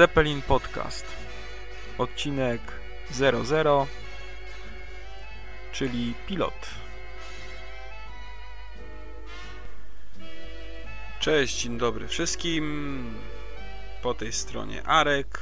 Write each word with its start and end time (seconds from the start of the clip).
Zeppelin 0.00 0.42
Podcast. 0.42 1.06
Odcinek 1.98 2.60
00, 3.10 3.86
czyli 5.72 6.14
pilot. 6.26 6.70
Cześć, 11.18 11.62
dzień 11.62 11.78
dobry 11.78 12.08
wszystkim. 12.08 13.04
Po 14.02 14.14
tej 14.14 14.32
stronie 14.32 14.82
Arek. 14.82 15.40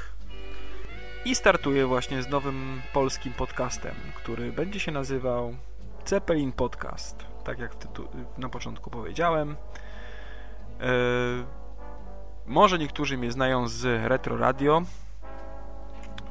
I 1.25 1.35
startuję 1.35 1.87
właśnie 1.87 2.23
z 2.23 2.29
nowym 2.29 2.83
polskim 2.93 3.33
podcastem, 3.33 3.95
który 4.15 4.53
będzie 4.53 4.81
się 4.81 4.93
nazywał 4.93 5.57
Zeppelin 6.05 6.53
Podcast. 6.53 7.27
Tak 7.45 7.59
jak 7.59 7.73
na 8.39 8.49
początku 8.49 8.91
powiedziałem. 8.91 9.57
Yy, 10.81 11.58
może 12.49 12.79
niektórzy 12.79 13.19
mnie 13.19 13.33
znają 13.33 13.69
z 13.69 14.09
Retro 14.09 14.37
Radio. 14.37 14.83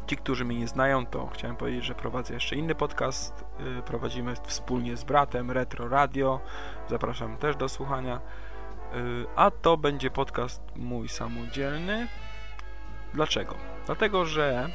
Ci, 0.08 0.17
którzy 0.17 0.45
mnie 0.45 0.59
nie 0.59 0.67
znają, 0.67 1.05
to 1.05 1.27
chciałem 1.27 1.55
powiedzieć, 1.58 1.85
że 1.85 1.95
prowadzę 1.95 2.34
jeszcze 2.34 2.55
inny 2.55 2.75
podcast. 2.75 3.45
Yy, 3.59 3.81
prowadzimy 3.81 4.34
wspólnie 4.44 4.98
z 4.98 5.03
bratem 5.03 5.52
Retro 5.52 5.89
Radio. 5.89 6.39
Zapraszam 6.89 7.38
też 7.38 7.55
do 7.55 7.70
słuchania. 7.70 8.20
Yy, 8.94 9.25
a 9.35 9.52
to 9.52 9.77
będzie 9.77 10.11
podcast 10.11 10.61
mój 10.75 11.09
samodzielny. 11.09 12.08
Dlaczego? 13.13 13.55
Dlatego, 13.86 14.25
że 14.25 14.70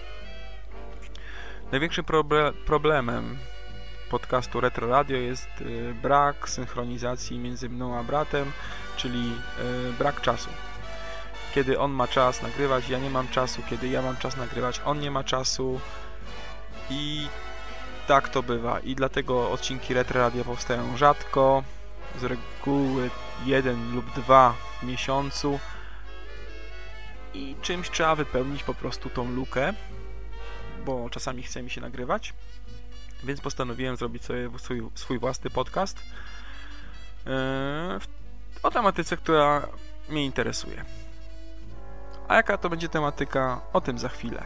największym 1.72 2.04
proble 2.04 2.52
problemem 2.52 3.38
podcastu 4.10 4.60
Retro 4.60 4.88
Radio 4.88 5.16
jest 5.16 5.60
y, 5.60 5.94
brak 6.02 6.48
synchronizacji 6.48 7.38
między 7.38 7.68
mną 7.68 7.98
a 7.98 8.02
bratem, 8.02 8.52
czyli 8.96 9.32
y, 9.90 9.92
brak 9.98 10.20
czasu. 10.20 10.50
Kiedy 11.54 11.78
on 11.78 11.90
ma 11.90 12.08
czas 12.08 12.42
nagrywać, 12.42 12.88
ja 12.88 12.98
nie 12.98 13.10
mam 13.10 13.28
czasu, 13.28 13.62
kiedy 13.70 13.88
ja 13.88 14.02
mam 14.02 14.16
czas 14.16 14.36
nagrywać, 14.36 14.80
on 14.84 15.00
nie 15.00 15.10
ma 15.10 15.24
czasu 15.24 15.80
i 16.90 17.28
tak 18.06 18.28
to 18.28 18.42
bywa. 18.42 18.80
I 18.80 18.94
dlatego 18.94 19.50
odcinki 19.50 19.94
Retro 19.94 20.20
Radio 20.20 20.44
powstają 20.44 20.96
rzadko, 20.96 21.62
z 22.20 22.24
reguły 22.24 23.10
jeden 23.44 23.94
lub 23.94 24.12
dwa 24.14 24.54
w 24.80 24.82
miesiącu 24.86 25.58
i 27.34 27.56
czymś 27.62 27.90
trzeba 27.90 28.14
wypełnić 28.14 28.62
po 28.62 28.74
prostu 28.74 29.10
tą 29.10 29.32
lukę, 29.32 29.72
bo 30.86 31.10
czasami 31.10 31.42
chce 31.42 31.62
mi 31.62 31.70
się 31.70 31.80
nagrywać 31.80 32.34
więc 33.24 33.40
postanowiłem 33.40 33.96
zrobić 33.96 34.24
sobie 34.24 34.50
swój, 34.58 34.82
swój 34.94 35.18
własny 35.18 35.50
podcast 35.50 36.02
yy, 37.26 37.32
o 38.62 38.70
tematyce, 38.70 39.16
która 39.16 39.68
mnie 40.08 40.24
interesuje. 40.24 40.84
A 42.32 42.36
jaka 42.36 42.56
to 42.56 42.68
będzie 42.70 42.88
tematyka, 42.88 43.60
o 43.72 43.80
tym 43.80 43.98
za 43.98 44.08
chwilę. 44.08 44.42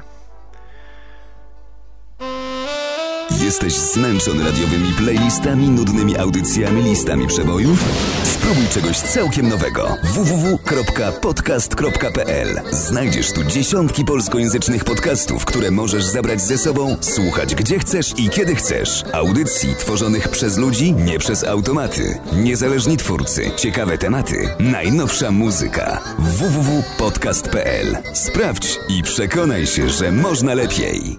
Jesteś 3.30 3.74
zmęczony 3.74 4.44
radiowymi 4.44 4.92
playlistami, 4.92 5.68
nudnymi 5.68 6.18
audycjami, 6.18 6.82
listami 6.82 7.26
przebojów? 7.26 7.84
Spróbuj 8.24 8.68
czegoś 8.68 8.98
całkiem 8.98 9.48
nowego. 9.48 9.96
www.podcast.pl 10.04 12.60
Znajdziesz 12.70 13.32
tu 13.32 13.44
dziesiątki 13.44 14.04
polskojęzycznych 14.04 14.84
podcastów, 14.84 15.44
które 15.44 15.70
możesz 15.70 16.04
zabrać 16.04 16.40
ze 16.40 16.58
sobą, 16.58 16.96
słuchać 17.00 17.54
gdzie 17.54 17.78
chcesz 17.78 18.18
i 18.18 18.28
kiedy 18.28 18.54
chcesz. 18.54 19.04
Audycji 19.12 19.74
tworzonych 19.74 20.28
przez 20.28 20.58
ludzi, 20.58 20.92
nie 20.92 21.18
przez 21.18 21.44
automaty. 21.44 22.18
Niezależni 22.32 22.96
twórcy, 22.96 23.50
ciekawe 23.56 23.98
tematy, 23.98 24.48
najnowsza 24.60 25.30
muzyka. 25.30 26.00
www.podcast.pl 26.18 27.96
Sprawdź 28.14 28.78
i 28.88 29.02
przekonaj 29.02 29.66
się, 29.66 29.88
że 29.88 30.12
można 30.12 30.54
lepiej. 30.54 31.18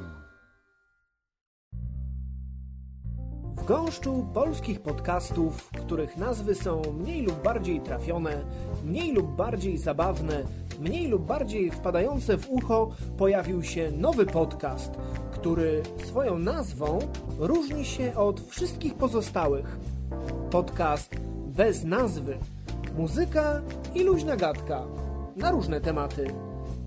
Gąszczu 3.68 4.26
polskich 4.34 4.82
podcastów, 4.82 5.70
których 5.70 6.18
nazwy 6.18 6.56
są 6.56 6.82
mniej 6.94 7.22
lub 7.22 7.44
bardziej 7.44 7.82
trafione, 7.82 8.44
mniej 8.86 9.12
lub 9.12 9.36
bardziej 9.36 9.78
zabawne, 9.78 10.44
mniej 10.80 11.08
lub 11.08 11.26
bardziej 11.26 11.72
wpadające 11.72 12.38
w 12.38 12.50
ucho, 12.50 12.90
pojawił 13.18 13.64
się 13.64 13.92
nowy 13.92 14.26
podcast, 14.26 14.92
który 15.32 15.84
swoją 16.06 16.40
nazwą 16.40 17.00
różni 17.40 17.86
się 17.86 18.16
od 18.16 18.42
wszystkich 18.42 18.96
pozostałych. 18.96 19.78
Podcast 20.52 21.16
bez 21.48 21.84
nazwy, 21.84 22.38
muzyka 22.98 23.62
i 23.96 24.04
luźna 24.04 24.36
gadka 24.36 24.84
na 25.36 25.52
różne 25.52 25.82
tematy. 25.82 26.28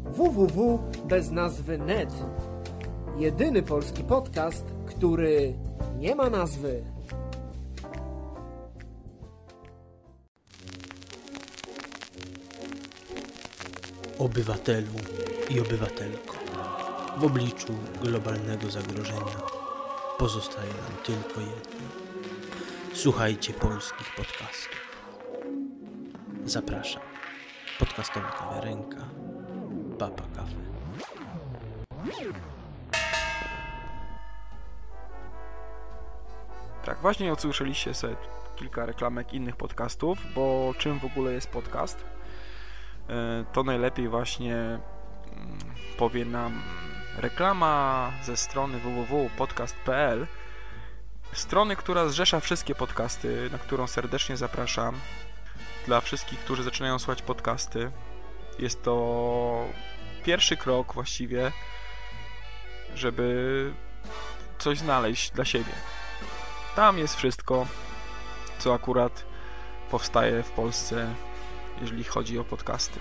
www 0.05 0.79
bez 1.05 1.31
nazwy 1.31 1.79
net. 1.79 2.15
Jedyny 3.19 3.63
polski 3.63 4.05
podcast, 4.05 4.80
który 5.01 5.55
nie 5.99 6.15
ma 6.15 6.31
nazwy. 6.31 6.85
Obywatelu 14.19 14.93
i 15.51 15.61
obywatelko, 15.61 16.35
w 17.19 17.25
obliczu 17.25 17.75
globalnego 18.03 18.71
zagrożenia 18.71 19.41
pozostaje 20.19 20.69
nam 20.69 21.05
tylko 21.05 21.41
jedno. 21.41 21.87
Słuchajcie 22.95 23.53
polskich 23.53 24.15
podcastów. 24.17 24.97
Zapraszam. 26.45 27.03
Podcastowa 27.79 28.31
kawiarenka. 28.31 29.09
Papa 29.99 30.23
Kafe. 30.37 30.71
Tak, 36.91 36.99
właśnie 36.99 37.33
odsłyszeliście 37.33 37.95
sobie 37.95 38.17
kilka 38.57 38.87
reklamek 38.87 39.33
innych 39.33 39.57
podcastów, 39.57 40.19
bo 40.35 40.75
czym 40.79 40.99
w 40.99 41.05
ogóle 41.05 41.33
jest 41.33 41.51
podcast? 41.51 42.05
E, 43.09 43.45
to 43.53 43.63
najlepiej 43.63 44.09
właśnie 44.09 44.57
mm, 44.57 44.81
powie 45.99 46.25
nam 46.25 46.63
reklama 47.17 48.13
ze 48.23 48.37
strony 48.37 48.79
www.podcast.pl 48.79 50.27
strony, 51.33 51.77
która 51.77 52.09
zrzesza 52.09 52.41
wszystkie 52.41 52.75
podcasty, 52.75 53.49
na 53.53 53.59
którą 53.59 53.87
serdecznie 53.87 54.37
zapraszam 54.37 55.01
dla 55.87 56.01
wszystkich, 56.01 56.39
którzy 56.39 56.63
zaczynają 56.63 56.99
słuchać 56.99 57.23
podcasty. 57.23 57.91
Jest 58.59 58.83
to 58.83 59.67
pierwszy 60.25 60.57
krok 60.57 60.95
właściwie, 60.95 61.53
żeby 62.95 63.73
coś 64.59 64.79
znaleźć 64.79 65.31
dla 65.31 65.45
siebie. 65.45 65.73
Tam 66.77 66.99
jest 66.99 67.17
wszystko, 67.17 67.67
co 68.59 68.75
akurat 68.75 69.25
powstaje 69.91 70.43
w 70.43 70.51
Polsce, 70.51 71.15
jeżeli 71.81 72.05
chodzi 72.05 72.39
o 72.39 72.45
podcasty. 72.45 73.01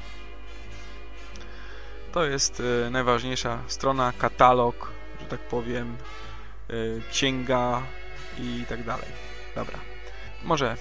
To 2.11 2.25
jest 2.25 2.59
y, 2.59 2.89
najważniejsza 2.91 3.59
strona, 3.67 4.13
katalog, 4.17 4.91
że 5.21 5.25
tak 5.25 5.39
powiem, 5.39 5.97
y, 6.69 7.01
księga 7.11 7.81
i 8.39 8.65
tak 8.69 8.83
dalej. 8.83 9.07
Dobra. 9.55 9.79
Może 10.43 10.77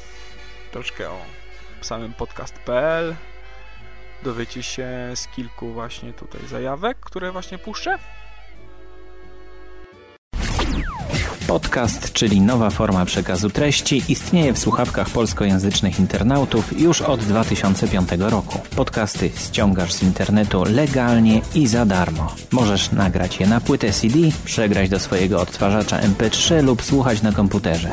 troszkę 0.72 1.10
o 1.10 1.20
samym 1.80 2.12
podcast.pl 2.12 3.14
dowiecie 4.22 4.62
się 4.62 4.88
z 5.14 5.28
kilku 5.28 5.72
właśnie 5.72 6.12
tutaj 6.12 6.40
zajawek, 6.46 7.00
które 7.00 7.32
właśnie 7.32 7.58
puszczę. 7.58 7.98
Podcast, 11.48 12.12
czyli 12.12 12.40
nowa 12.40 12.70
forma 12.70 13.04
przekazu 13.04 13.50
treści, 13.50 14.02
istnieje 14.08 14.52
w 14.52 14.58
słuchawkach 14.58 15.10
polskojęzycznych 15.10 16.00
internautów 16.00 16.80
już 16.80 17.00
od 17.00 17.20
2005 17.20 18.08
roku. 18.18 18.58
Podcasty 18.76 19.30
ściągasz 19.36 19.92
z 19.92 20.02
internetu 20.02 20.64
legalnie 20.64 21.40
i 21.54 21.66
za 21.66 21.86
darmo. 21.86 22.34
Możesz 22.52 22.92
nagrać 22.92 23.40
je 23.40 23.46
na 23.46 23.60
płytę 23.60 23.92
CD, 23.92 24.18
przegrać 24.44 24.88
do 24.88 24.98
swojego 24.98 25.40
odtwarzacza 25.40 26.00
MP3 26.00 26.62
lub 26.62 26.82
słuchać 26.82 27.22
na 27.22 27.32
komputerze. 27.32 27.90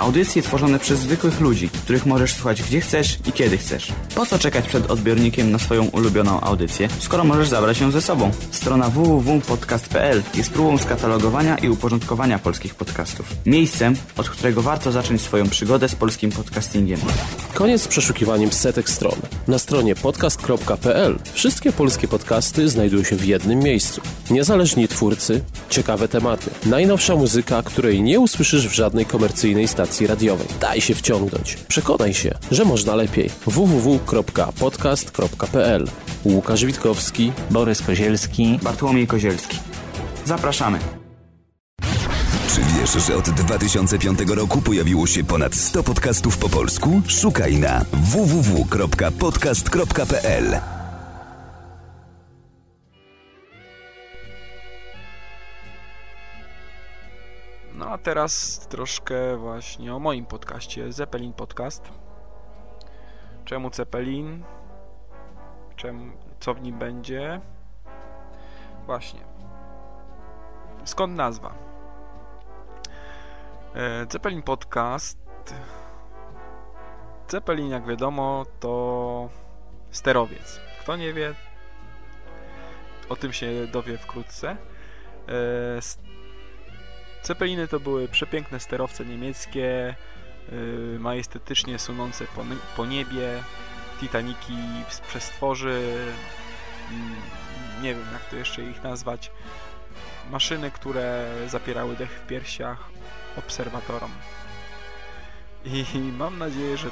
Audycje 0.00 0.42
tworzone 0.42 0.78
przez 0.78 0.98
zwykłych 0.98 1.40
ludzi, 1.40 1.68
których 1.68 2.06
możesz 2.06 2.34
słuchać 2.34 2.62
gdzie 2.62 2.80
chcesz 2.80 3.18
i 3.28 3.32
kiedy 3.32 3.58
chcesz. 3.58 3.92
Po 4.14 4.26
co 4.26 4.38
czekać 4.38 4.66
przed 4.66 4.90
odbiornikiem 4.90 5.50
na 5.50 5.58
swoją 5.58 5.84
ulubioną 5.84 6.40
audycję, 6.40 6.88
skoro 6.98 7.24
możesz 7.24 7.48
zabrać 7.48 7.80
ją 7.80 7.90
ze 7.90 8.02
sobą? 8.02 8.30
Strona 8.50 8.88
www.podcast.pl 8.88 10.22
jest 10.34 10.50
próbą 10.50 10.78
skatalogowania 10.78 11.58
i 11.58 11.68
uporządkowania 11.68 12.38
polskich 12.38 12.74
podcastów. 12.74 13.26
Miejscem, 13.46 13.96
od 14.16 14.28
którego 14.30 14.62
warto 14.62 14.92
zacząć 14.92 15.20
swoją 15.20 15.48
przygodę 15.48 15.88
z 15.88 15.94
polskim 15.94 16.30
podcastingiem. 16.32 17.00
Koniec 17.54 17.82
z 17.82 17.88
przeszukiwaniem 17.88 18.52
setek 18.52 18.90
stron. 18.90 19.16
Na 19.48 19.58
stronie 19.58 19.94
podcast.pl 19.94 21.18
wszystkie 21.32 21.72
polskie 21.72 22.08
podcasty 22.08 22.68
znajdują 22.68 23.04
się 23.04 23.16
w 23.16 23.24
jednym 23.24 23.58
miejscu. 23.58 24.00
Niezależni 24.30 24.88
twórcy, 24.88 25.40
ciekawe 25.70 26.08
tematy, 26.08 26.50
najnowsza 26.66 27.16
muzyka, 27.16 27.62
której 27.62 28.02
nie 28.02 28.20
usłyszysz 28.20 28.68
w 28.68 28.72
żadnej 28.72 29.06
komercyjnej 29.06 29.68
stacji 29.68 29.89
radiowej. 30.06 30.46
Daj 30.60 30.80
się 30.80 30.94
wciągnąć. 30.94 31.56
Przekonaj 31.68 32.14
się, 32.14 32.34
że 32.50 32.64
można 32.64 32.94
lepiej. 32.94 33.30
www.podcast.pl 33.46 35.88
Łukasz 36.24 36.64
Witkowski, 36.64 37.32
Borys 37.50 37.82
Kozielski, 37.82 38.58
Bartłomiej 38.62 39.06
Kozielski. 39.06 39.58
Zapraszamy. 40.24 40.78
Czy 42.54 42.60
wiesz, 42.80 42.92
że 43.06 43.16
od 43.16 43.30
2005 43.30 44.18
roku 44.28 44.62
pojawiło 44.62 45.06
się 45.06 45.24
ponad 45.24 45.54
100 45.54 45.82
podcastów 45.82 46.38
po 46.38 46.48
polsku? 46.48 47.02
Szukaj 47.06 47.56
na 47.56 47.84
www.podcast.pl. 47.92 50.79
teraz 58.02 58.58
troszkę 58.68 59.36
właśnie 59.36 59.94
o 59.94 59.98
moim 59.98 60.26
podcaście 60.26 60.92
Zeppelin 60.92 61.32
Podcast. 61.32 61.92
Czemu 63.44 63.72
Zeppelin? 63.72 64.44
Czemu, 65.76 66.12
co 66.40 66.54
w 66.54 66.62
nim 66.62 66.78
będzie? 66.78 67.40
Właśnie. 68.86 69.20
Skąd 70.84 71.16
nazwa? 71.16 71.54
E, 73.74 74.06
Zeppelin 74.10 74.42
Podcast. 74.42 75.18
Zeppelin, 77.28 77.70
jak 77.70 77.86
wiadomo, 77.86 78.44
to 78.60 79.28
sterowiec. 79.90 80.60
Kto 80.80 80.96
nie 80.96 81.12
wie, 81.12 81.34
o 83.08 83.16
tym 83.16 83.32
się 83.32 83.66
dowie 83.72 83.98
wkrótce. 83.98 84.56
Zeppeliny 87.22 87.68
to 87.68 87.80
były 87.80 88.08
przepiękne 88.08 88.60
sterowce 88.60 89.04
niemieckie, 89.04 89.94
yy, 90.52 90.98
majestetycznie 90.98 91.78
sunące 91.78 92.24
po, 92.24 92.44
po 92.76 92.86
niebie, 92.86 93.42
Titaniki 94.00 94.56
z 94.88 95.00
przestworzy, 95.00 95.96
mm, 96.90 97.16
nie 97.82 97.94
wiem 97.94 98.06
jak 98.12 98.24
to 98.24 98.36
jeszcze 98.36 98.62
ich 98.62 98.82
nazwać, 98.82 99.30
maszyny, 100.30 100.70
które 100.70 101.26
zapierały 101.46 101.96
dech 101.96 102.10
w 102.10 102.26
piersiach 102.26 102.88
obserwatorom. 103.36 104.10
I 105.64 105.84
mam 106.18 106.38
nadzieję, 106.38 106.76
że 106.76 106.90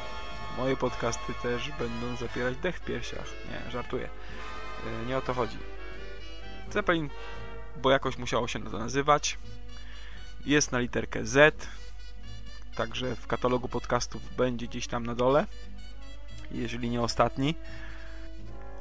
moje 0.58 0.76
podcasty 0.76 1.34
też 1.42 1.70
będą 1.78 2.16
zapierać 2.16 2.56
dech 2.56 2.76
w 2.76 2.84
piersiach. 2.84 3.26
Nie, 3.50 3.70
żartuję. 3.70 4.08
Yy, 4.84 5.06
Nie 5.06 5.18
o 5.18 5.20
to 5.20 5.34
chodzi. 5.34 5.58
Zeppelin, 6.70 7.10
bo 7.76 7.90
jakoś 7.90 8.18
musiało 8.18 8.48
się 8.48 8.62
to 8.64 8.78
nazywać. 8.78 9.38
Jest 10.46 10.72
na 10.72 10.78
literkę 10.78 11.26
Z, 11.26 11.68
także 12.74 13.16
w 13.16 13.26
katalogu 13.26 13.68
podcastów 13.68 14.36
będzie 14.36 14.66
gdzieś 14.66 14.86
tam 14.86 15.06
na 15.06 15.14
dole, 15.14 15.46
jeżeli 16.50 16.90
nie 16.90 17.02
ostatni. 17.02 17.54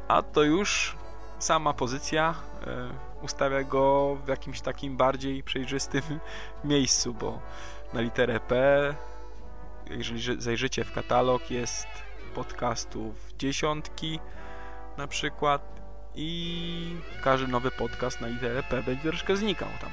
A 0.07 0.21
to 0.21 0.43
już 0.43 0.95
sama 1.39 1.73
pozycja 1.73 2.35
e, 2.67 2.89
ustawia 3.21 3.63
go 3.63 4.15
w 4.25 4.27
jakimś 4.27 4.61
takim 4.61 4.97
bardziej 4.97 5.43
przejrzystym 5.43 6.01
miejscu, 6.63 7.13
bo 7.13 7.41
na 7.93 8.01
literę 8.01 8.39
P, 8.39 8.95
jeżeli 9.89 10.21
że- 10.21 10.41
zajrzycie 10.41 10.83
w 10.83 10.93
katalog, 10.93 11.51
jest 11.51 11.87
podcastów 12.35 13.33
dziesiątki 13.37 14.19
na 14.97 15.07
przykład 15.07 15.77
i 16.15 16.95
każdy 17.23 17.47
nowy 17.47 17.71
podcast 17.71 18.21
na 18.21 18.27
literę 18.27 18.63
P 18.63 18.83
będzie 18.83 19.09
troszkę 19.09 19.37
znikał 19.37 19.69
tam. 19.81 19.89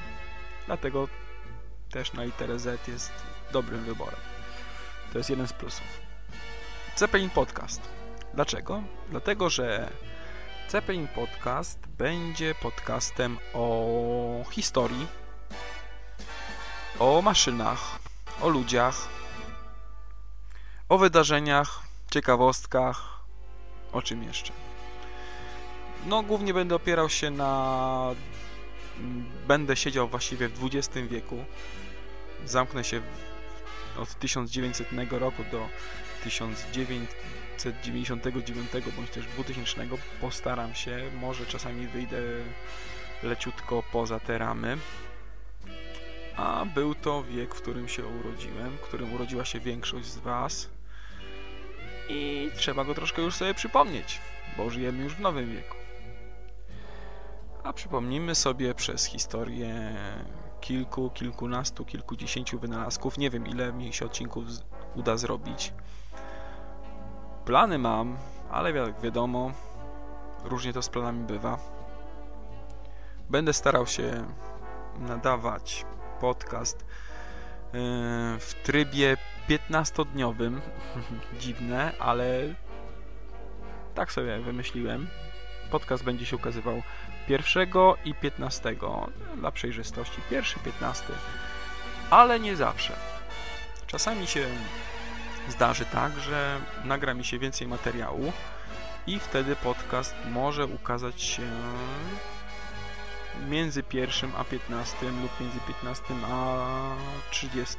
Dlatego 0.65 1.07
też 1.95 2.13
na 2.13 2.23
literę 2.23 2.59
Z 2.59 2.87
jest 2.87 3.11
dobrym 3.51 3.83
wyborem. 3.83 4.19
To 5.11 5.17
jest 5.17 5.29
jeden 5.29 5.47
z 5.47 5.53
plusów. 5.53 5.87
Zeppelin 6.95 7.29
Podcast. 7.29 7.81
Dlaczego? 8.33 8.83
Dlatego, 9.09 9.49
że 9.49 9.89
Zeppelin 10.69 11.07
Podcast 11.07 11.79
będzie 11.87 12.55
podcastem 12.55 13.37
o 13.53 14.43
historii, 14.51 15.07
o 16.99 17.21
maszynach, 17.21 17.99
o 18.41 18.49
ludziach, 18.49 19.07
o 20.89 20.97
wydarzeniach, 20.97 21.79
ciekawostkach, 22.11 23.19
o 23.91 24.01
czym 24.01 24.23
jeszcze. 24.23 24.51
No, 26.05 26.23
głównie 26.23 26.53
będę 26.53 26.75
opierał 26.75 27.09
się 27.09 27.31
na 27.31 28.15
będę 29.47 29.75
siedział 29.75 30.07
właściwie 30.07 30.49
w 30.49 30.63
XX 30.63 31.07
wieku. 31.09 31.45
Zamknę 32.45 32.83
się 32.83 33.01
od 33.97 34.19
1900 34.19 34.87
roku 35.11 35.43
do 35.51 35.67
1999 36.23 38.71
bądź 38.95 39.09
też 39.09 39.25
2000. 39.25 39.87
Postaram 40.21 40.73
się, 40.73 41.11
może 41.19 41.45
czasami 41.45 41.87
wyjdę 41.87 42.17
leciutko 43.23 43.83
poza 43.91 44.19
te 44.19 44.37
ramy. 44.37 44.77
A 46.35 46.65
był 46.65 46.95
to 46.95 47.23
wiek, 47.23 47.55
w 47.55 47.61
którym 47.61 47.87
się 47.87 48.05
urodziłem, 48.05 48.77
w 48.77 48.81
którym 48.81 49.13
urodziła 49.13 49.45
się 49.45 49.59
większość 49.59 50.05
z 50.05 50.17
Was. 50.17 50.69
I 52.09 52.51
trzeba 52.55 52.85
go 52.85 52.95
troszkę 52.95 53.21
już 53.21 53.35
sobie 53.35 53.53
przypomnieć, 53.53 54.21
bo 54.57 54.69
żyjemy 54.69 55.03
już 55.03 55.13
w 55.13 55.19
nowym 55.19 55.55
wieku. 55.55 55.75
A 57.63 57.73
przypomnijmy 57.73 58.35
sobie 58.35 58.73
przez 58.73 59.05
historię 59.05 59.95
kilku, 60.65 61.09
kilkunastu, 61.09 61.85
kilkudziesięciu 61.85 62.59
wynalazków. 62.59 63.17
Nie 63.17 63.29
wiem, 63.29 63.47
ile 63.47 63.73
mi 63.73 63.93
się 63.93 64.05
odcinków 64.05 64.45
uda 64.95 65.17
zrobić. 65.17 65.73
Plany 67.45 67.77
mam, 67.77 68.17
ale 68.51 68.71
jak 68.71 69.01
wiadomo, 69.01 69.51
różnie 70.43 70.73
to 70.73 70.81
z 70.81 70.89
planami 70.89 71.23
bywa. 71.23 71.57
Będę 73.29 73.53
starał 73.53 73.87
się 73.87 74.27
nadawać 74.99 75.85
podcast 76.19 76.79
yy, 76.79 77.79
w 78.39 78.55
trybie 78.63 79.17
15-dniowym. 79.49 80.61
Dziwne, 81.41 81.91
ale 81.99 82.55
tak 83.93 84.11
sobie 84.11 84.39
wymyśliłem. 84.39 85.07
Podcast 85.71 86.03
będzie 86.03 86.25
się 86.25 86.35
ukazywał 86.35 86.81
pierwszego 87.27 87.97
i 88.05 88.13
15 88.13 88.75
dla 89.35 89.51
przejrzystości. 89.51 90.21
Pierwszy, 90.29 90.59
15, 90.59 91.03
ale 92.09 92.39
nie 92.39 92.55
zawsze. 92.55 92.93
Czasami 93.87 94.27
się 94.27 94.47
zdarzy 95.49 95.85
tak, 95.85 96.19
że 96.19 96.59
nagra 96.85 97.13
mi 97.13 97.23
się 97.23 97.39
więcej 97.39 97.67
materiału 97.67 98.33
i 99.07 99.19
wtedy 99.19 99.55
podcast 99.55 100.15
może 100.31 100.65
ukazać 100.65 101.21
się 101.21 101.43
między 103.49 103.83
pierwszym 103.83 104.31
a 104.37 104.43
15 104.43 104.95
lub 105.21 105.39
między 105.39 105.59
15 105.67 106.03
a 106.31 106.95
30 107.31 107.75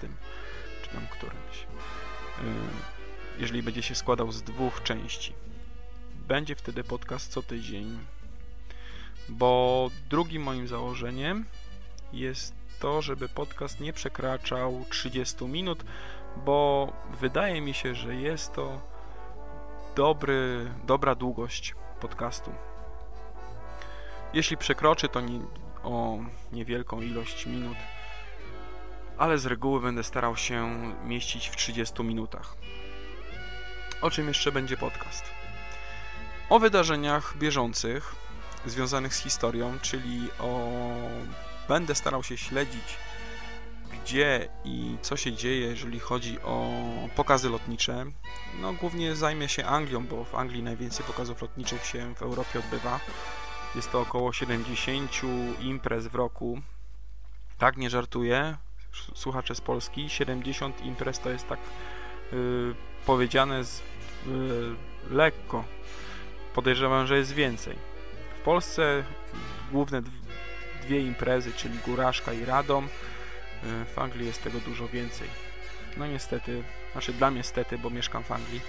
czy 0.83 0.89
tam 0.89 1.07
którymś. 1.11 1.67
Yy, 2.43 2.53
Jeżeli 3.39 3.63
będzie 3.63 3.83
się 3.83 3.95
składał 3.95 4.33
z 4.33 4.43
dwóch 4.43 4.83
części. 4.83 5.33
Będzie 6.27 6.55
wtedy 6.55 6.85
podcast 6.85 7.33
co 7.33 7.43
tydzień 7.43 7.99
bo 9.29 9.91
drugim 10.11 10.43
moim 10.43 10.69
założeniem 10.69 11.45
jest 12.13 12.55
to, 12.79 13.03
żeby 13.03 13.29
podcast 13.29 13.81
nie 13.81 13.93
przekraczał 13.93 14.85
30 14.91 15.45
minut, 15.45 15.85
bo 16.45 16.93
wydaje 17.21 17.61
mi 17.61 17.75
się, 17.75 17.95
że 17.95 18.15
jest 18.15 18.53
to 18.53 18.81
dobry, 19.97 20.71
dobra 20.87 21.15
długość 21.15 21.75
podcastu. 22.01 22.53
Jeśli 24.35 24.57
przekroczy 24.57 25.09
to 25.09 25.21
nie, 25.21 25.41
o 25.83 26.19
niewielką 26.53 27.01
ilość 27.01 27.47
minut, 27.47 27.77
ale 29.19 29.39
z 29.39 29.47
reguły 29.47 29.81
będę 29.81 30.05
starał 30.05 30.37
się 30.37 30.77
mieścić 31.05 31.49
w 31.49 31.57
30 31.57 32.03
minutach. 32.03 32.57
O 34.03 34.11
czym 34.11 34.29
jeszcze 34.29 34.53
będzie 34.53 34.77
podcast? 34.77 35.36
O 36.51 36.59
wydarzeniach 36.59 37.37
bieżących, 37.39 38.15
związanych 38.67 39.15
z 39.15 39.23
historią, 39.23 39.79
czyli 39.83 40.29
o... 40.39 40.71
będę 41.69 41.95
starał 41.95 42.23
się 42.23 42.37
śledzić 42.37 42.99
gdzie 44.07 44.49
i 44.65 44.97
co 45.03 45.17
się 45.17 45.33
dzieje, 45.33 45.67
jeżeli 45.67 46.01
chodzi 46.01 46.41
o 46.41 46.71
pokazy 47.17 47.49
lotnicze. 47.49 48.07
No 48.61 48.73
głównie 48.73 49.17
zajmę 49.17 49.49
się 49.49 49.67
Anglią, 49.67 50.07
bo 50.07 50.25
w 50.25 50.35
Anglii 50.35 50.63
najwięcej 50.63 51.07
pokazów 51.07 51.43
lotniczych 51.43 51.85
się 51.85 52.15
w 52.15 52.23
Europie 52.23 52.59
odbywa. 52.59 53.01
Jest 53.75 53.93
to 53.93 54.01
około 54.01 54.33
70 54.33 55.21
imprez 55.61 56.07
w 56.07 56.15
roku. 56.15 56.61
Tak, 57.59 57.77
nie 57.77 57.91
żartuję. 57.91 58.57
Słuchacze 59.15 59.55
z 59.55 59.61
Polski, 59.61 60.11
70 60.11 60.81
imprez 60.81 61.21
to 61.21 61.31
jest 61.31 61.49
tak 61.49 61.59
yy, 62.33 62.75
powiedziane 63.07 63.65
z, 63.65 63.83
yy, 64.27 64.77
lekko. 65.11 65.65
Podejrzewam, 66.57 67.07
że 67.07 67.17
jest 67.17 67.33
więcej. 67.33 67.77
W 68.39 68.43
Polsce 68.43 69.05
główne 69.73 70.03
dwie 70.83 71.01
imprezy, 71.01 71.53
czyli 71.53 71.79
Góraszka 71.87 72.33
i 72.33 72.45
Radom. 72.45 72.89
W 73.95 73.99
Anglii 73.99 74.27
jest 74.27 74.43
tego 74.43 74.61
dużo 74.61 74.89
więcej. 74.89 75.29
No 75.97 76.07
niestety, 76.07 76.63
znaczy 76.93 77.13
dla 77.13 77.31
mnie 77.31 77.39
niestety, 77.39 77.79
bo 77.79 77.91
mieszkam 77.91 78.23
w 78.23 78.33
Anglii. 78.33 78.61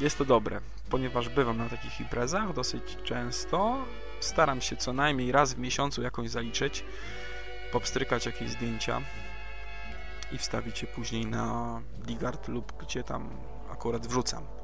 Jest 0.00 0.18
to 0.18 0.24
dobre, 0.24 0.60
ponieważ 0.90 1.28
bywam 1.28 1.58
na 1.58 1.68
takich 1.68 2.00
imprezach 2.00 2.52
dosyć 2.52 2.96
często. 3.04 3.84
Staram 4.20 4.60
się 4.60 4.76
co 4.76 4.92
najmniej 4.92 5.32
raz 5.32 5.54
w 5.54 5.58
miesiącu 5.58 6.02
jakąś 6.02 6.30
zaliczyć, 6.30 6.84
popstrykać 7.72 8.26
jakieś 8.26 8.50
zdjęcia 8.50 9.00
i 10.32 10.38
wstawić 10.38 10.82
je 10.82 10.88
później 10.88 11.26
na 11.26 11.80
Digard 11.98 12.48
lub 12.48 12.72
gdzie 12.82 13.02
tam 13.02 13.30
akurat 13.70 14.06
wrzucam. 14.06 14.61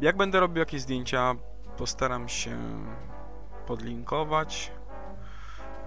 Jak 0.00 0.16
będę 0.16 0.40
robił 0.40 0.58
jakieś 0.58 0.80
zdjęcia, 0.80 1.34
postaram 1.76 2.28
się 2.28 2.58
podlinkować 3.66 4.72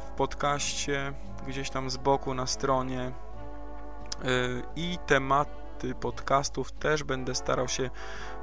w 0.08 0.12
podcaście, 0.12 1.14
gdzieś 1.48 1.70
tam 1.70 1.90
z 1.90 1.98
boku 1.98 2.34
na 2.34 2.48
stronie 2.48 3.12
y, 4.26 4.64
i 4.76 4.98
tematy 5.06 5.96
podcastów 5.96 6.72
też 6.72 7.04
będę 7.04 7.36
starał 7.36 7.68
się 7.68 7.90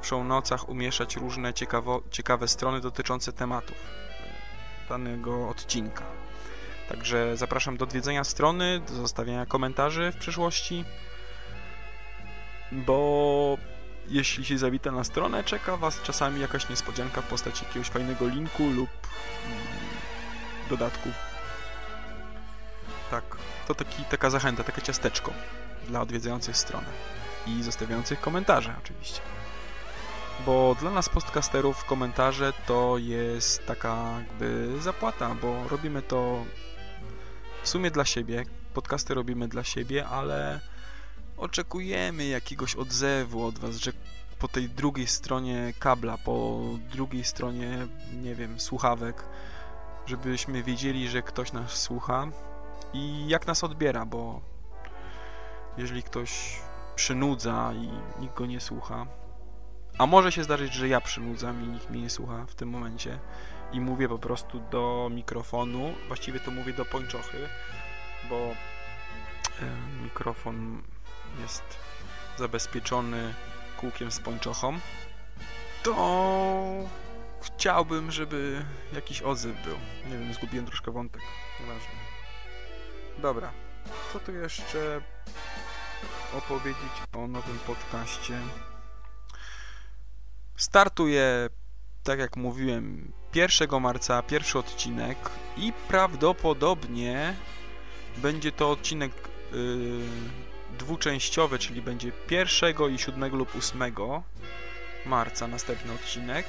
w 0.02 0.06
show 0.06 0.24
nocach 0.24 0.68
umieszczać 0.68 1.16
różne 1.16 1.54
ciekawo, 1.54 2.02
ciekawe 2.10 2.48
strony 2.48 2.80
dotyczące 2.80 3.32
tematów 3.32 3.76
danego 4.88 5.48
odcinka. 5.48 6.04
Także 6.88 7.36
zapraszam 7.36 7.76
do 7.76 7.84
odwiedzenia 7.84 8.24
strony, 8.24 8.80
do 8.88 8.94
zostawiania 8.94 9.46
komentarzy 9.46 10.12
w 10.12 10.16
przyszłości, 10.16 10.84
bo 12.72 13.58
jeśli 14.08 14.44
się 14.44 14.58
zawita 14.58 14.90
na 14.90 15.04
stronę, 15.04 15.44
czeka 15.44 15.76
Was 15.76 16.02
czasami 16.02 16.40
jakaś 16.40 16.68
niespodzianka 16.68 17.20
w 17.20 17.26
postaci 17.26 17.64
jakiegoś 17.64 17.88
fajnego 17.88 18.28
linku 18.28 18.62
lub 18.70 18.90
mm, 19.46 19.58
dodatku. 20.70 21.08
Tak, 23.10 23.24
to 23.68 23.74
taki, 23.74 24.04
taka 24.04 24.30
zachęta, 24.30 24.64
takie 24.64 24.82
ciasteczko 24.82 25.32
dla 25.88 26.00
odwiedzających 26.00 26.56
stronę 26.56 26.86
i 27.46 27.62
zostawiających 27.62 28.20
komentarze 28.20 28.74
oczywiście. 28.78 29.20
Bo 30.46 30.76
dla 30.80 30.90
nas 30.90 31.08
podcasterów 31.08 31.84
komentarze 31.84 32.52
to 32.66 32.98
jest 32.98 33.66
taka 33.66 34.18
jakby 34.18 34.68
zapłata, 34.80 35.34
bo 35.42 35.68
robimy 35.68 36.02
to 36.02 36.44
w 37.62 37.68
sumie 37.68 37.90
dla 37.90 38.04
siebie, 38.04 38.44
podcasty 38.74 39.14
robimy 39.14 39.48
dla 39.48 39.64
siebie, 39.64 40.06
ale 40.06 40.60
oczekujemy 41.36 42.26
jakiegoś 42.26 42.76
odzewu 42.76 43.46
od 43.46 43.58
Was, 43.58 43.76
że 43.76 43.92
po 44.38 44.48
tej 44.48 44.68
drugiej 44.68 45.06
stronie 45.06 45.72
kabla, 45.78 46.18
po 46.18 46.60
drugiej 46.90 47.24
stronie, 47.24 47.86
nie 48.12 48.34
wiem, 48.34 48.60
słuchawek, 48.60 49.24
żebyśmy 50.06 50.62
wiedzieli, 50.62 51.08
że 51.08 51.22
ktoś 51.22 51.52
nas 51.52 51.70
słucha 51.70 52.26
i 52.92 53.28
jak 53.28 53.46
nas 53.46 53.64
odbiera, 53.64 54.06
bo 54.06 54.40
jeżeli 55.78 56.02
ktoś 56.02 56.60
przynudza 56.96 57.72
i 57.74 57.88
nikt 58.20 58.34
go 58.34 58.46
nie 58.46 58.60
słucha, 58.60 59.06
a 59.98 60.06
może 60.06 60.32
się 60.32 60.44
zdarzyć, 60.44 60.74
że 60.74 60.88
ja 60.88 61.00
przynudzam 61.00 61.64
i 61.64 61.66
nikt 61.66 61.90
mnie 61.90 62.00
nie 62.00 62.10
słucha 62.10 62.46
w 62.46 62.54
tym 62.54 62.68
momencie 62.68 63.18
i 63.72 63.80
mówię 63.80 64.08
po 64.08 64.18
prostu 64.18 64.60
do 64.60 65.10
mikrofonu, 65.12 65.94
właściwie 66.06 66.40
to 66.40 66.50
mówię 66.50 66.72
do 66.72 66.84
pończochy, 66.84 67.48
bo 68.30 68.48
mikrofon 70.02 70.82
jest 71.40 71.62
zabezpieczony 72.38 73.34
kółkiem 73.76 74.12
z 74.12 74.20
pończochą, 74.20 74.78
to 75.82 75.94
chciałbym, 77.42 78.10
żeby 78.10 78.64
jakiś 78.92 79.22
odzew 79.22 79.64
był. 79.64 79.76
Nie 80.10 80.18
wiem, 80.18 80.34
zgubiłem 80.34 80.66
troszkę 80.66 80.90
wątek. 80.90 81.22
Nieważne. 81.60 81.90
Dobra. 83.18 83.52
Co 84.12 84.20
tu 84.20 84.32
jeszcze 84.32 85.00
opowiedzieć 86.38 86.92
o 87.12 87.26
nowym 87.26 87.58
podcaście? 87.58 88.38
Startuje, 90.56 91.48
tak 92.02 92.18
jak 92.18 92.36
mówiłem, 92.36 93.12
1 93.34 93.80
marca 93.80 94.22
pierwszy 94.22 94.58
odcinek 94.58 95.18
i 95.56 95.72
prawdopodobnie 95.88 97.34
będzie 98.16 98.52
to 98.52 98.70
odcinek 98.70 99.12
yy, 99.52 100.04
dwuczęściowy, 100.78 101.58
czyli 101.58 101.82
będzie 101.82 102.12
1 102.30 102.94
i 102.94 102.98
7 102.98 103.36
lub 103.36 103.56
8 103.56 103.94
marca 105.06 105.46
następny 105.46 105.92
odcinek. 105.92 106.46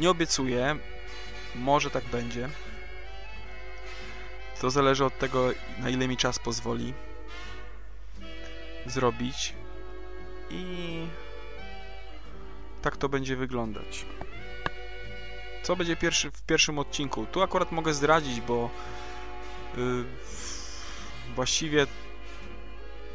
Nie 0.00 0.10
obiecuję, 0.10 0.76
może 1.54 1.90
tak 1.90 2.04
będzie. 2.04 2.48
To 4.60 4.70
zależy 4.70 5.04
od 5.04 5.18
tego, 5.18 5.50
na 5.78 5.90
ile 5.90 6.08
mi 6.08 6.16
czas 6.16 6.38
pozwoli 6.38 6.94
zrobić. 8.86 9.54
I 10.50 11.06
tak 12.82 12.96
to 12.96 13.08
będzie 13.08 13.36
wyglądać. 13.36 14.06
Co 15.62 15.76
będzie 15.76 15.96
pierwszy, 15.96 16.30
w 16.30 16.42
pierwszym 16.42 16.78
odcinku? 16.78 17.26
Tu 17.26 17.42
akurat 17.42 17.72
mogę 17.72 17.94
zdradzić, 17.94 18.40
bo 18.40 18.70
yy, 19.76 20.04
właściwie 21.34 21.86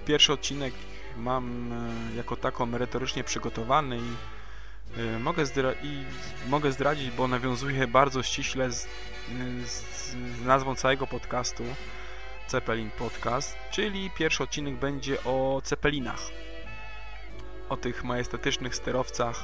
pierwszy 0.05 0.33
odcinek 0.33 0.73
mam 1.17 1.73
e, 1.73 2.15
jako 2.15 2.35
tako 2.35 2.65
merytorycznie 2.65 3.23
przygotowany 3.23 3.97
i 3.97 4.13
e, 4.99 5.19
mogę, 5.19 5.45
zdra 5.45 5.71
i 5.83 6.03
mogę 6.47 6.71
zdradzić, 6.71 7.11
bo 7.11 7.27
nawiązuje 7.27 7.87
bardzo 7.87 8.23
ściśle 8.23 8.71
z, 8.71 8.87
z, 9.65 9.67
z 9.67 10.45
nazwą 10.45 10.75
całego 10.75 11.07
podcastu 11.07 11.63
Cepelin 12.47 12.91
Podcast, 12.91 13.57
czyli 13.71 14.09
pierwszy 14.09 14.43
odcinek 14.43 14.75
będzie 14.75 15.23
o 15.23 15.61
cepelinach. 15.63 16.21
O 17.69 17.77
tych 17.77 18.03
majestatycznych 18.03 18.75
sterowcach, 18.75 19.43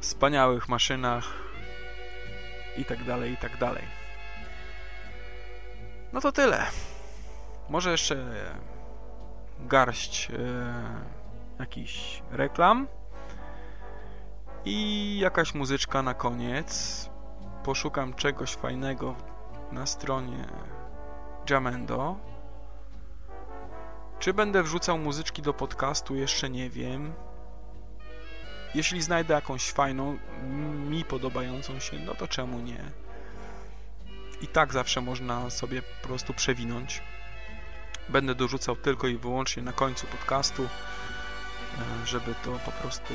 wspaniałych 0.00 0.68
maszynach 0.68 1.32
i 2.76 2.84
tak 2.84 3.04
dalej, 3.04 3.32
i 3.32 3.36
tak 3.36 3.58
dalej. 3.58 3.84
No 6.12 6.20
to 6.20 6.32
tyle. 6.32 6.66
Może 7.68 7.90
jeszcze 7.90 8.16
garść 9.64 10.30
e, 10.30 10.34
jakichś 11.58 12.22
reklam 12.30 12.86
i 14.64 15.18
jakaś 15.18 15.54
muzyczka 15.54 16.02
na 16.02 16.14
koniec. 16.14 17.10
Poszukam 17.64 18.14
czegoś 18.14 18.54
fajnego 18.54 19.14
na 19.72 19.86
stronie 19.86 20.44
Jamendo. 21.50 22.16
Czy 24.18 24.34
będę 24.34 24.62
wrzucał 24.62 24.98
muzyczki 24.98 25.42
do 25.42 25.54
podcastu, 25.54 26.14
jeszcze 26.14 26.50
nie 26.50 26.70
wiem. 26.70 27.12
Jeśli 28.74 29.02
znajdę 29.02 29.34
jakąś 29.34 29.70
fajną, 29.70 30.18
mi 30.88 31.04
podobającą 31.04 31.78
się, 31.78 31.98
no 31.98 32.14
to 32.14 32.28
czemu 32.28 32.58
nie? 32.58 32.84
I 34.40 34.48
tak 34.48 34.72
zawsze 34.72 35.00
można 35.00 35.50
sobie 35.50 35.82
po 35.82 36.08
prostu 36.08 36.34
przewinąć. 36.34 37.02
Będę 38.08 38.34
dorzucał 38.34 38.76
tylko 38.76 39.06
i 39.06 39.16
wyłącznie 39.16 39.62
na 39.62 39.72
końcu 39.72 40.06
podcastu, 40.06 40.64
e, 40.64 42.06
żeby 42.06 42.34
to 42.44 42.58
po 42.64 42.72
prostu 42.72 43.14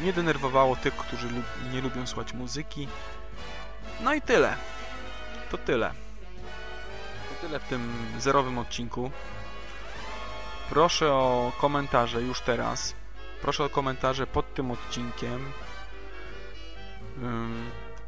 nie 0.00 0.12
denerwowało 0.12 0.76
tych, 0.76 0.96
którzy 0.96 1.28
nie 1.72 1.80
lubią 1.80 2.06
słuchać 2.06 2.32
muzyki. 2.32 2.88
No 4.00 4.14
i 4.14 4.22
tyle. 4.22 4.56
To 5.50 5.58
tyle. 5.58 5.92
To 7.28 7.46
tyle 7.46 7.60
w 7.60 7.64
tym 7.64 7.92
zerowym 8.18 8.58
odcinku. 8.58 9.10
Proszę 10.70 11.12
o 11.12 11.52
komentarze 11.60 12.22
już 12.22 12.40
teraz. 12.40 12.94
Proszę 13.42 13.64
o 13.64 13.68
komentarze 13.68 14.26
pod 14.26 14.54
tym 14.54 14.70
odcinkiem. 14.70 15.52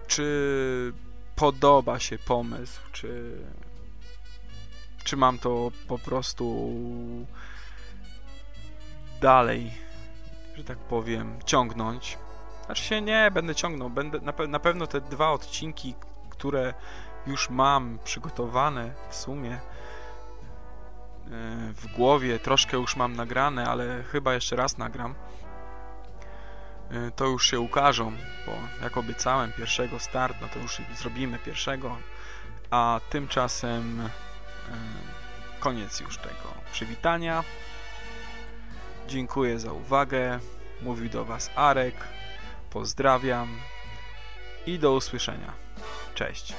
Czy 0.06 0.92
podoba 1.36 1.98
się 1.98 2.18
pomysł, 2.18 2.80
czy 2.92 3.38
czy 5.06 5.16
mam 5.16 5.38
to 5.38 5.70
po 5.88 5.98
prostu 5.98 6.70
dalej, 9.20 9.74
że 10.56 10.64
tak 10.64 10.78
powiem, 10.78 11.38
ciągnąć. 11.44 12.18
Znaczy 12.66 12.84
się 12.84 13.02
nie, 13.02 13.30
będę 13.30 13.54
ciągnął. 13.54 13.90
Będę, 13.90 14.20
na, 14.20 14.32
pe 14.32 14.46
na 14.46 14.58
pewno 14.58 14.86
te 14.86 15.00
dwa 15.00 15.30
odcinki, 15.30 15.94
które 16.30 16.74
już 17.26 17.50
mam 17.50 17.98
przygotowane 18.04 18.94
w 19.10 19.14
sumie 19.14 19.52
e, 19.52 19.60
w 21.72 21.92
głowie, 21.96 22.38
troszkę 22.38 22.76
już 22.76 22.96
mam 22.96 23.16
nagrane, 23.16 23.66
ale 23.66 24.02
chyba 24.02 24.34
jeszcze 24.34 24.56
raz 24.56 24.78
nagram. 24.78 25.14
E, 26.90 27.10
to 27.10 27.24
już 27.24 27.50
się 27.50 27.60
ukażą, 27.60 28.12
bo 28.46 28.52
jak 28.82 28.96
obiecałem 28.96 29.52
pierwszego 29.52 29.98
start, 29.98 30.36
no 30.40 30.48
to 30.48 30.58
już 30.58 30.82
zrobimy 30.94 31.38
pierwszego, 31.38 31.96
a 32.70 33.00
tymczasem 33.10 34.08
koniec 35.60 36.00
już 36.00 36.18
tego 36.18 36.54
przywitania. 36.72 37.44
Dziękuję 39.08 39.58
za 39.58 39.72
uwagę. 39.72 40.38
Mówił 40.82 41.08
do 41.08 41.24
Was 41.24 41.50
Arek. 41.56 41.94
Pozdrawiam 42.70 43.60
i 44.66 44.78
do 44.78 44.92
usłyszenia. 44.92 45.52
Cześć. 46.14 46.54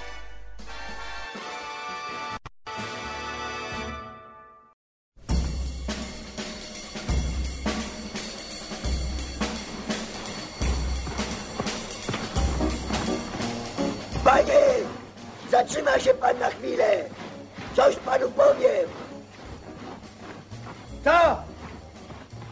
Co? 21.07 21.37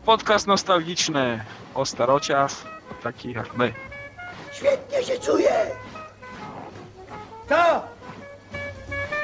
Podcast 0.04 0.46
nostalgiczny 0.46 1.44
o 1.74 1.86
starociach, 1.86 2.50
takich 3.02 3.36
jak 3.36 3.56
my. 3.56 3.72
Świetnie 4.52 5.02
się 5.02 5.18
czuję! 5.18 5.52
Co? 7.48 7.82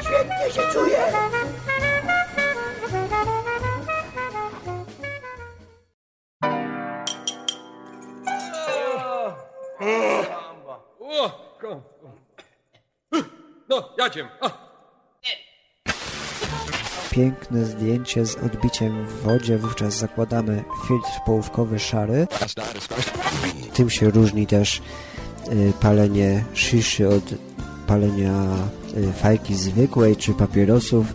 Świetnie 0.02 0.50
się 0.52 0.62
czuję! 0.72 1.12
Jadziem. 14.10 14.28
Piękne 17.10 17.64
zdjęcie 17.64 18.26
z 18.26 18.36
odbiciem 18.36 19.06
w 19.06 19.22
wodzie, 19.22 19.58
wówczas 19.58 19.94
zakładamy 19.94 20.64
filtr 20.88 21.08
połówkowy 21.26 21.78
szary. 21.78 22.26
Tym 23.74 23.90
się 23.90 24.10
różni 24.10 24.46
też 24.46 24.82
y, 25.48 25.72
palenie 25.80 26.44
szyszy 26.54 27.08
od 27.08 27.24
palenia 27.86 28.32
y, 28.96 29.12
fajki 29.12 29.54
zwykłej 29.54 30.16
czy 30.16 30.34
papierosów. 30.34 31.06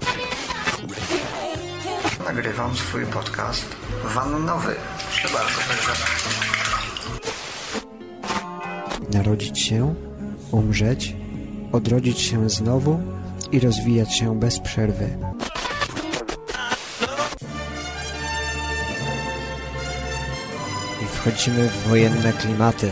Nagrywam 2.25 2.75
swój 2.75 3.05
podcast 3.05 3.75
wannowy. 4.03 4.75
Proszę 4.97 5.27
bardzo, 5.33 5.59
Narodzić 9.13 9.59
się, 9.59 9.95
umrzeć, 10.51 11.15
odrodzić 11.75 12.19
się 12.19 12.49
znowu 12.49 12.99
i 13.51 13.59
rozwijać 13.59 14.13
się 14.13 14.39
bez 14.39 14.59
przerwy. 14.59 15.17
I 21.03 21.05
wchodzimy 21.05 21.69
w 21.69 21.87
wojenne 21.89 22.33
klimaty. 22.33 22.89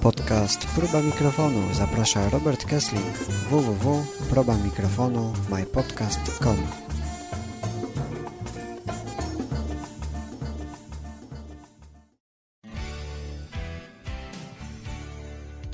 Podcast 0.00 0.66
Próba 0.66 1.02
Mikrofonu 1.02 1.74
zaprasza 1.74 2.28
Robert 2.28 2.64
Kessling 2.64 3.18
www.probamikrofonu 3.50 5.32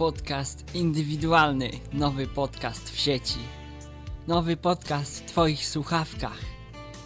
Podcast 0.02 0.74
indywidualny, 0.74 1.70
nowy 1.92 2.26
podcast 2.26 2.90
w 2.90 2.98
sieci. 2.98 3.38
Nowy 4.26 4.56
podcast 4.56 5.22
w 5.22 5.26
Twoich 5.26 5.66
słuchawkach. 5.66 6.38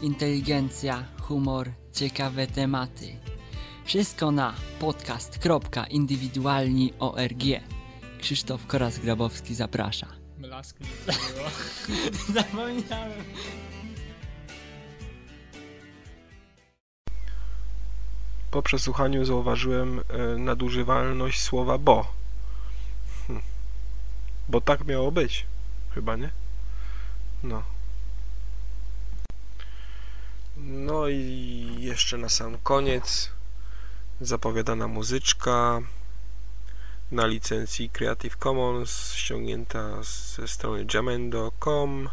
Inteligencja, 0.02 1.04
humor, 1.20 1.70
ciekawe 1.92 2.46
tematy. 2.46 3.16
Wszystko 3.84 4.30
na 4.30 4.54
podcast.indywidualni.org. 4.80 7.42
Krzysztof 8.20 8.66
Koras-Grabowski 8.66 9.54
zaprasza. 9.54 10.06
Było. 10.38 10.62
Zapomniałem. 12.42 13.12
Po 18.50 18.62
przesłuchaniu 18.62 19.24
zauważyłem 19.24 20.00
e, 20.00 20.02
nadużywalność 20.38 21.40
słowa 21.40 21.78
bo. 21.78 22.25
Bo 24.48 24.60
tak 24.60 24.84
miało 24.84 25.12
być. 25.12 25.46
Chyba 25.94 26.16
nie? 26.16 26.30
No. 27.42 27.62
No 30.56 31.08
i 31.08 31.76
jeszcze 31.78 32.18
na 32.18 32.28
sam 32.28 32.58
koniec 32.58 33.30
zapowiadana 34.20 34.88
muzyczka 34.88 35.80
na 37.12 37.26
licencji 37.26 37.90
Creative 37.90 38.36
Commons 38.36 39.12
ściągnięta 39.14 40.02
ze 40.02 40.48
strony 40.48 40.86
jamendo.com 40.94 42.08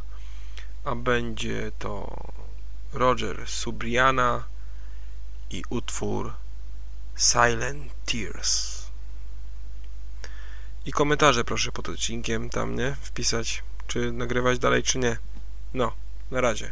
a 0.84 0.96
będzie 0.96 1.72
to 1.80 2.16
Roger 2.94 3.48
Subriana 3.48 4.44
i 5.50 5.64
utwór 5.70 6.34
Silent 7.16 7.94
Tears. 8.06 8.83
I 10.86 10.92
komentarze 10.92 11.44
proszę 11.44 11.72
pod 11.72 11.90
odcinkiem 11.90 12.50
tam, 12.50 12.76
nie? 12.76 12.96
Wpisać, 13.02 13.64
czy 13.88 14.12
nagrywać 14.12 14.60
dalej, 14.60 14.84
czy 14.84 15.00
nie. 15.00 15.18
No, 15.74 15.94
na 16.32 16.42
razie. 16.42 16.72